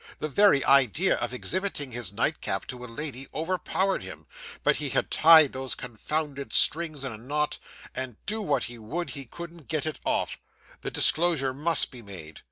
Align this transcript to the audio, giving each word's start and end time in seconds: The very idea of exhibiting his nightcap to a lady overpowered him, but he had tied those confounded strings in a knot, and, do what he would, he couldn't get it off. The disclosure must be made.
The 0.17 0.27
very 0.29 0.65
idea 0.65 1.13
of 1.17 1.31
exhibiting 1.31 1.91
his 1.91 2.11
nightcap 2.11 2.65
to 2.69 2.83
a 2.83 2.87
lady 2.87 3.27
overpowered 3.35 4.01
him, 4.01 4.25
but 4.63 4.77
he 4.77 4.89
had 4.89 5.11
tied 5.11 5.53
those 5.53 5.75
confounded 5.75 6.53
strings 6.53 7.03
in 7.03 7.11
a 7.11 7.19
knot, 7.19 7.59
and, 7.93 8.15
do 8.25 8.41
what 8.41 8.63
he 8.63 8.79
would, 8.79 9.11
he 9.11 9.25
couldn't 9.25 9.67
get 9.67 9.85
it 9.85 9.99
off. 10.03 10.39
The 10.81 10.89
disclosure 10.89 11.53
must 11.53 11.91
be 11.91 12.01
made. 12.01 12.39